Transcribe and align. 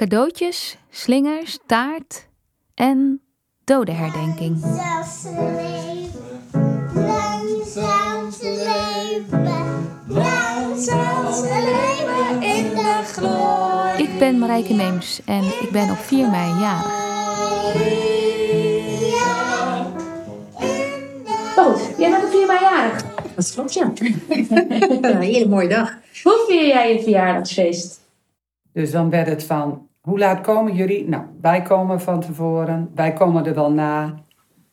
Cadeautjes, 0.00 0.76
slingers, 0.90 1.58
taart 1.66 2.28
en 2.74 3.20
dodenherdenking. 3.64 4.64
Langzaamste 6.94 8.48
leven, 8.48 9.42
leven, 9.42 9.88
langzaamste 10.06 11.48
leven 11.48 12.42
in 12.42 12.68
de 12.74 13.00
glorie. 13.04 14.06
Ik 14.08 14.18
ben 14.18 14.38
Marijke 14.38 14.74
Meems 14.74 15.20
en 15.24 15.44
ik 15.44 15.68
ben 15.72 15.90
op 15.90 15.98
4 15.98 16.30
mei 16.30 16.60
jarig. 16.60 16.92
Goed, 21.56 21.98
jij 21.98 22.10
bent 22.10 22.24
op 22.24 22.30
4 22.30 22.46
mei 22.46 22.60
jarig. 22.60 23.04
Dat 23.34 23.52
klopt, 23.52 23.74
ja. 23.74 23.92
een 25.08 25.20
hele 25.20 25.48
mooie 25.48 25.68
dag. 25.68 25.98
Hoe 26.22 26.44
vier 26.48 26.66
jij 26.66 26.94
je 26.94 27.02
verjaardagsfeest? 27.02 28.00
Dus 28.72 28.90
dan 28.90 29.10
werd 29.10 29.26
het 29.26 29.44
van, 29.44 29.88
hoe 30.00 30.18
laat 30.18 30.40
komen 30.40 30.74
jullie? 30.74 31.08
Nou, 31.08 31.24
wij 31.40 31.62
komen 31.62 32.00
van 32.00 32.20
tevoren, 32.20 32.90
wij 32.94 33.12
komen 33.12 33.46
er 33.46 33.54
wel 33.54 33.72
na. 33.72 34.14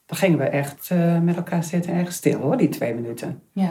Dan 0.05 0.17
gingen 0.17 0.38
we 0.38 0.44
echt 0.45 0.90
eh, 0.91 1.20
met 1.20 1.36
elkaar 1.36 1.63
zitten 1.63 1.91
en 1.94 2.00
echt 2.00 2.13
stil 2.13 2.40
hoor, 2.40 2.58
die 2.58 2.70
twee 2.70 2.94
minuten. 2.95 3.41
Ja. 3.52 3.70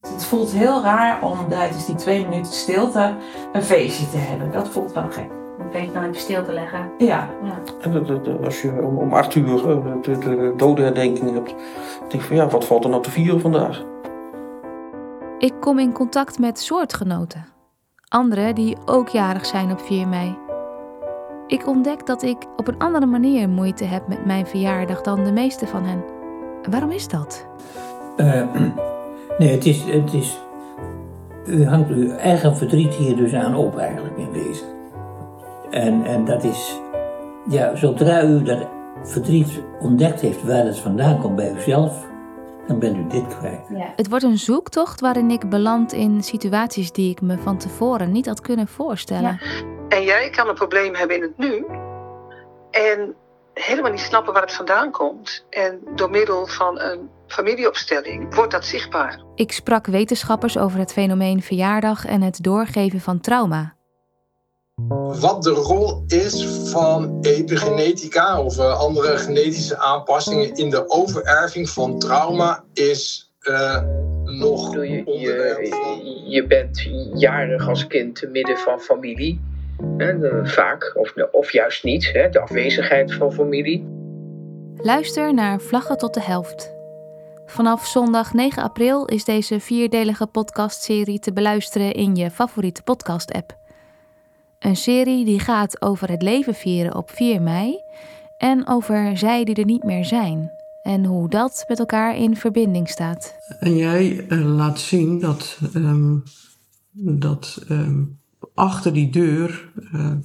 Het 0.00 0.24
voelt 0.24 0.50
heel 0.52 0.82
raar 0.82 1.22
om 1.22 1.48
tijdens 1.48 1.86
die 1.86 1.94
twee 1.94 2.26
minuten 2.28 2.52
stilte 2.52 3.14
een 3.52 3.62
feestje 3.62 4.10
te 4.10 4.16
hebben. 4.16 4.52
Dat 4.52 4.68
voelt 4.68 4.92
wel 4.92 5.10
gek. 5.10 5.30
Een 5.58 5.70
beetje 5.72 5.92
dan 5.92 6.02
even 6.02 6.16
stil 6.20 6.44
te 6.44 6.52
leggen. 6.52 6.90
Ja. 6.98 7.28
En 7.80 7.92
dat- 7.92 8.06
dat- 8.06 8.24
dat- 8.24 8.44
als 8.44 8.62
je 8.62 8.82
om, 8.82 8.98
om 8.98 9.12
acht 9.12 9.34
uur 9.34 9.70
eh, 9.70 10.02
de, 10.02 10.18
de 10.18 10.52
dodenherdenking 10.56 11.32
hebt, 11.32 11.54
denk 11.98 12.12
ik 12.12 12.20
van 12.20 12.36
ja, 12.36 12.48
wat 12.48 12.64
valt 12.66 12.84
er 12.84 12.90
nou 12.90 13.02
te 13.02 13.10
vieren 13.10 13.40
vandaag? 13.40 13.84
Ik 15.38 15.54
kom 15.60 15.78
in 15.78 15.92
contact 15.92 16.38
met 16.38 16.58
soortgenoten. 16.58 17.44
Anderen 18.08 18.54
die 18.54 18.76
ook 18.84 19.08
jarig 19.08 19.46
zijn 19.46 19.70
op 19.70 19.80
4 19.80 20.08
mei. 20.08 20.36
Ik 21.46 21.66
ontdek 21.66 22.06
dat 22.06 22.22
ik 22.22 22.36
op 22.56 22.68
een 22.68 22.78
andere 22.78 23.06
manier 23.06 23.48
moeite 23.48 23.84
heb 23.84 24.08
met 24.08 24.24
mijn 24.24 24.46
verjaardag 24.46 25.00
dan 25.00 25.24
de 25.24 25.32
meeste 25.32 25.66
van 25.66 25.84
hen. 25.84 26.04
Waarom 26.70 26.90
is 26.90 27.08
dat? 27.08 27.46
Eh, 28.16 28.42
nee, 29.38 29.50
het 29.50 29.66
is, 29.66 29.84
het 29.84 30.12
is. 30.12 30.40
U 31.46 31.66
hangt 31.66 31.90
uw 31.90 32.10
eigen 32.10 32.56
verdriet 32.56 32.94
hier 32.94 33.16
dus 33.16 33.34
aan 33.34 33.54
op, 33.54 33.78
eigenlijk 33.78 34.16
in 34.16 34.30
wezen. 34.30 34.66
En, 35.70 36.04
en 36.04 36.24
dat 36.24 36.44
is. 36.44 36.80
Ja, 37.48 37.76
zodra 37.76 38.24
u 38.24 38.42
dat 38.42 38.66
verdriet 39.02 39.62
ontdekt 39.80 40.20
heeft 40.20 40.44
waar 40.44 40.64
het 40.64 40.78
vandaan 40.78 41.18
komt 41.18 41.36
bij 41.36 41.52
uzelf, 41.52 42.06
dan 42.68 42.78
bent 42.78 42.96
u 42.96 43.06
dit 43.06 43.38
kwijt. 43.38 43.60
Ja. 43.68 43.92
Het 43.96 44.08
wordt 44.08 44.24
een 44.24 44.38
zoektocht 44.38 45.00
waarin 45.00 45.30
ik 45.30 45.48
beland 45.48 45.92
in 45.92 46.22
situaties 46.22 46.92
die 46.92 47.10
ik 47.10 47.20
me 47.20 47.38
van 47.38 47.58
tevoren 47.58 48.12
niet 48.12 48.26
had 48.26 48.40
kunnen 48.40 48.68
voorstellen. 48.68 49.40
En 49.88 50.02
jij 50.02 50.30
kan 50.30 50.48
een 50.48 50.54
probleem 50.54 50.94
hebben 50.94 51.16
in 51.16 51.22
het 51.22 51.38
nu. 51.38 51.66
En 52.70 53.14
helemaal 53.54 53.90
niet 53.90 54.00
snappen 54.00 54.32
waar 54.32 54.42
het 54.42 54.52
vandaan 54.52 54.90
komt. 54.90 55.44
En 55.50 55.80
door 55.94 56.10
middel 56.10 56.46
van 56.46 56.80
een 56.80 57.10
familieopstelling 57.26 58.34
wordt 58.34 58.52
dat 58.52 58.64
zichtbaar. 58.64 59.22
Ik 59.34 59.52
sprak 59.52 59.86
wetenschappers 59.86 60.58
over 60.58 60.78
het 60.78 60.92
fenomeen 60.92 61.42
verjaardag 61.42 62.06
en 62.06 62.22
het 62.22 62.42
doorgeven 62.42 63.00
van 63.00 63.20
trauma. 63.20 63.76
Wat 65.20 65.42
de 65.42 65.50
rol 65.50 66.04
is 66.06 66.46
van 66.70 67.18
epigenetica 67.20 68.40
of 68.40 68.58
eh, 68.58 68.78
andere 68.78 69.16
genetische 69.16 69.78
aanpassingen 69.78 70.54
in 70.54 70.70
de 70.70 70.90
overerving 70.90 71.70
van 71.70 71.98
trauma 71.98 72.64
is 72.72 73.32
eh, 73.40 73.82
nog 74.24 74.74
je, 74.74 75.02
je, 76.26 76.46
bent 76.46 76.88
jarig 77.14 77.68
als 77.68 77.86
kind 77.86 78.14
te 78.14 78.26
midden 78.26 78.58
van 78.58 78.80
familie. 78.80 79.40
Hè, 79.96 80.46
vaak, 80.46 80.92
of, 80.94 81.14
of 81.32 81.52
juist 81.52 81.84
niet, 81.84 82.12
hè, 82.12 82.28
de 82.28 82.40
afwezigheid 82.40 83.14
van 83.14 83.32
familie. 83.32 83.86
Luister 84.76 85.34
naar 85.34 85.60
Vlaggen 85.60 85.96
tot 85.96 86.14
de 86.14 86.22
helft. 86.22 86.72
Vanaf 87.46 87.86
zondag 87.86 88.32
9 88.32 88.62
april 88.62 89.04
is 89.04 89.24
deze 89.24 89.60
vierdelige 89.60 90.26
podcastserie 90.26 91.18
te 91.18 91.32
beluisteren 91.32 91.92
in 91.92 92.16
je 92.16 92.30
favoriete 92.30 92.82
podcast-app. 92.82 93.56
Een 94.58 94.76
serie 94.76 95.24
die 95.24 95.40
gaat 95.40 95.82
over 95.82 96.10
het 96.10 96.22
leven 96.22 96.54
vieren 96.54 96.94
op 96.94 97.10
4 97.10 97.42
mei 97.42 97.82
en 98.38 98.66
over 98.66 99.18
zij 99.18 99.44
die 99.44 99.54
er 99.54 99.64
niet 99.64 99.82
meer 99.82 100.04
zijn 100.04 100.50
en 100.82 101.04
hoe 101.04 101.28
dat 101.28 101.64
met 101.68 101.78
elkaar 101.78 102.16
in 102.16 102.36
verbinding 102.36 102.88
staat. 102.88 103.34
En 103.60 103.76
jij 103.76 104.26
eh, 104.26 104.54
laat 104.56 104.80
zien 104.80 105.20
dat, 105.20 105.58
ehm, 105.74 106.16
dat 107.18 107.64
ehm, 107.68 108.04
achter 108.54 108.92
die 108.92 109.10
deur 109.10 109.72
eh, 109.92 110.16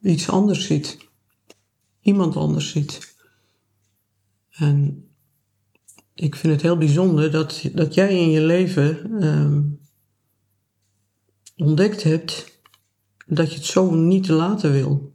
iets 0.00 0.28
anders 0.28 0.66
zit. 0.66 0.98
Iemand 2.00 2.36
anders 2.36 2.70
zit. 2.70 3.14
En 4.50 5.08
ik 6.14 6.36
vind 6.36 6.52
het 6.52 6.62
heel 6.62 6.78
bijzonder 6.78 7.30
dat, 7.30 7.62
dat 7.72 7.94
jij 7.94 8.18
in 8.18 8.30
je 8.30 8.40
leven 8.40 9.20
ehm, 9.20 9.62
ontdekt 11.56 12.02
hebt 12.02 12.59
dat 13.30 13.50
je 13.50 13.56
het 13.56 13.64
zo 13.64 13.94
niet 13.94 14.28
laten 14.28 14.72
wil. 14.72 15.09